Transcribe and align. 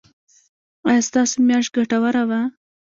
ایا 0.89 1.01
ستاسو 1.07 1.35
میاشت 1.47 1.69
ګټوره 1.77 2.23
وه؟ 2.29 2.41